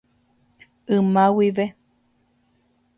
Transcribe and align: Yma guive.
Yma 0.95 1.25
guive. 1.35 1.65